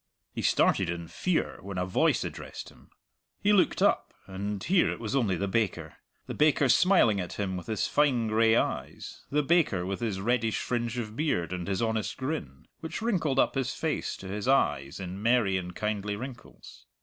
[0.33, 2.89] He started in fear when a voice addressed him.
[3.39, 7.55] He looked up, and here it was only the baker the baker smiling at him
[7.55, 11.83] with his fine gray eyes, the baker with his reddish fringe of beard and his
[11.83, 16.87] honest grin, which wrinkled up his face to his eyes in merry and kindly wrinkles.